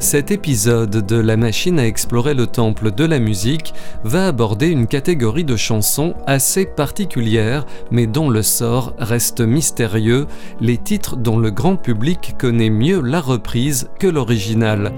[0.00, 4.86] Cet épisode de La machine à explorer le temple de la musique va aborder une
[4.86, 10.26] catégorie de chansons assez particulière, mais dont le sort reste mystérieux,
[10.60, 14.92] les titres dont le grand public connaît mieux la reprise que l'original.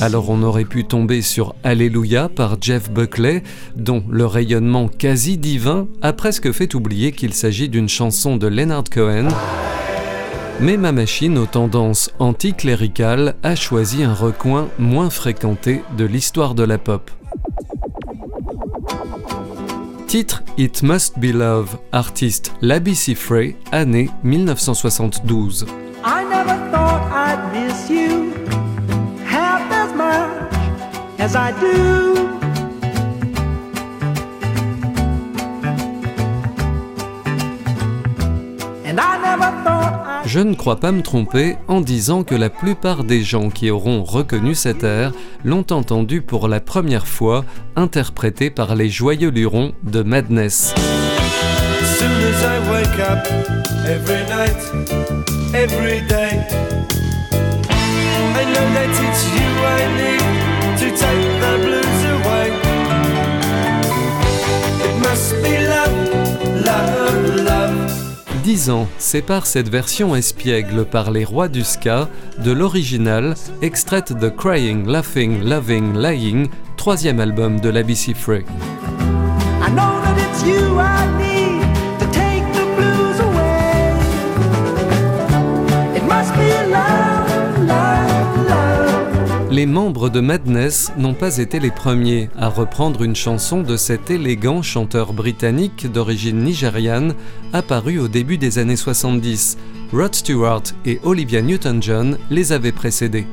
[0.00, 3.42] Alors on aurait pu tomber sur Alléluia par Jeff Buckley,
[3.76, 8.84] dont le rayonnement quasi divin a presque fait oublier qu'il s'agit d'une chanson de Leonard
[8.90, 9.28] Cohen.
[10.62, 16.62] Mais ma machine aux tendances anticléricales a choisi un recoin moins fréquenté de l'histoire de
[16.64, 17.10] la pop.
[20.06, 25.64] Titre It Must Be Love, artiste Labby Frey, année 1972.
[26.04, 28.34] I never thought I'd miss you
[29.24, 30.52] half as much
[31.18, 32.39] as I do.
[40.30, 44.04] Je ne crois pas me tromper en disant que la plupart des gens qui auront
[44.04, 45.10] reconnu cet air
[45.44, 50.72] l'ont entendu pour la première fois interprété par les joyeux lurons de Madness.
[68.50, 74.28] Dix ans séparent cette version espiègle par les rois du ska de l'original, extraite de
[74.28, 78.44] Crying, Laughing, Loving, Lying, troisième album de la BC Free.
[89.70, 94.62] Membres de Madness n'ont pas été les premiers à reprendre une chanson de cet élégant
[94.62, 97.14] chanteur britannique d'origine nigériane
[97.52, 99.56] apparu au début des années 70.
[99.92, 103.26] Rod Stewart et Olivia Newton-John les avaient précédés.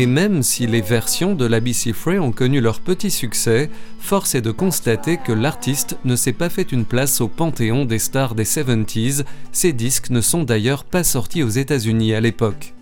[0.00, 3.68] Et même si les versions de la BC Frey ont connu leur petit succès,
[3.98, 7.98] force est de constater que l'artiste ne s'est pas fait une place au panthéon des
[7.98, 9.26] stars des 70s.
[9.52, 12.72] Ces disques ne sont d'ailleurs pas sortis aux États-Unis à l'époque.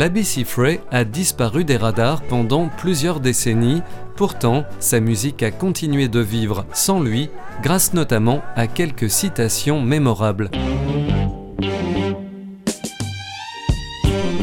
[0.00, 3.82] l'Abbey Frey a disparu des radars pendant plusieurs décennies,
[4.16, 7.28] pourtant sa musique a continué de vivre sans lui,
[7.62, 10.50] grâce notamment à quelques citations mémorables.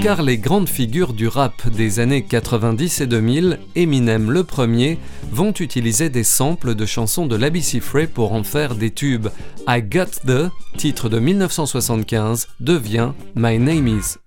[0.04, 5.00] Car les grandes figures du rap des années 90 et 2000, Eminem le premier,
[5.32, 9.30] vont utiliser des samples de chansons de l'Abbey Frey pour en faire des tubes.
[9.68, 14.20] I Got The, titre de 1975, devient My Name Is.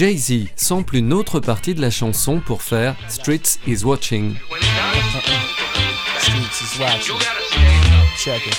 [0.00, 4.34] Jay-Z sample une autre partie de la chanson pour faire Streets is Watching.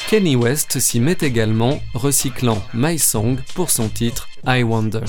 [0.08, 5.02] Kenny West s'y met également, recyclant My Song pour son titre I Wonder.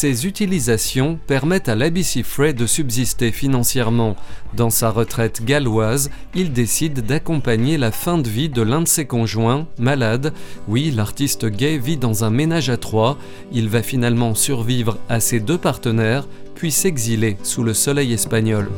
[0.00, 4.14] Ces utilisations permettent à l'ABC Frey de subsister financièrement.
[4.54, 9.06] Dans sa retraite galloise, il décide d'accompagner la fin de vie de l'un de ses
[9.06, 10.32] conjoints, malade.
[10.68, 13.18] Oui, l'artiste gay vit dans un ménage à trois.
[13.50, 18.68] Il va finalement survivre à ses deux partenaires, puis s'exiler sous le soleil espagnol.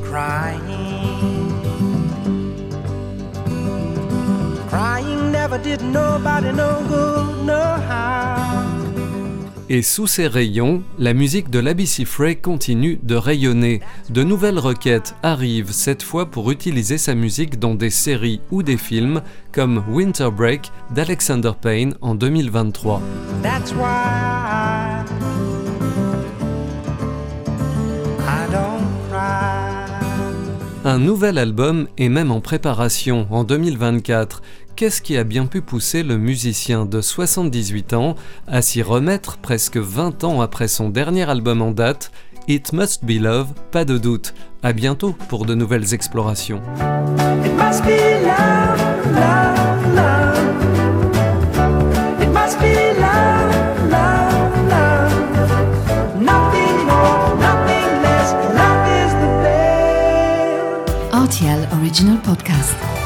[9.72, 13.78] Et sous ces rayons, la musique de l'Abyssy Frey continue de rayonner.
[14.08, 18.76] De nouvelles requêtes arrivent, cette fois pour utiliser sa musique dans des séries ou des
[18.76, 19.22] films,
[19.52, 23.00] comme Winter Break d'Alexander Payne en 2023.
[30.84, 34.42] Un nouvel album est même en préparation en 2024
[34.80, 38.14] qu'est-ce qui a bien pu pousser le musicien de 78 ans
[38.46, 42.10] à s'y remettre presque 20 ans après son dernier album en date,
[42.48, 44.32] It Must Be Love, pas de doute.
[44.62, 46.62] À bientôt pour de nouvelles explorations.
[61.12, 62.99] RTL Original Podcast.